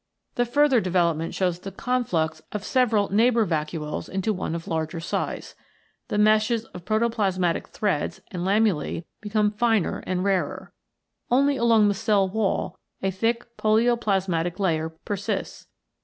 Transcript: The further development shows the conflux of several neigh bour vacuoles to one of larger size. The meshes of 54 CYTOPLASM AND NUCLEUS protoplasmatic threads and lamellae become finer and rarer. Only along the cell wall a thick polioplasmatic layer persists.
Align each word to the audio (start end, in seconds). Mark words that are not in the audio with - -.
The 0.33 0.47
further 0.47 0.81
development 0.81 1.35
shows 1.35 1.59
the 1.59 1.71
conflux 1.71 2.41
of 2.53 2.63
several 2.63 3.13
neigh 3.13 3.29
bour 3.29 3.45
vacuoles 3.45 4.07
to 4.23 4.33
one 4.33 4.55
of 4.55 4.67
larger 4.67 4.99
size. 4.99 5.53
The 6.07 6.17
meshes 6.17 6.63
of 6.65 6.81
54 6.81 6.81
CYTOPLASM 6.81 6.95
AND 6.95 7.13
NUCLEUS 7.13 7.37
protoplasmatic 7.37 7.67
threads 7.71 8.21
and 8.31 8.41
lamellae 8.43 9.05
become 9.21 9.51
finer 9.51 10.01
and 10.07 10.23
rarer. 10.23 10.73
Only 11.29 11.55
along 11.55 11.87
the 11.87 11.93
cell 11.93 12.27
wall 12.27 12.79
a 13.03 13.11
thick 13.11 13.45
polioplasmatic 13.57 14.57
layer 14.57 14.89
persists. 14.89 15.67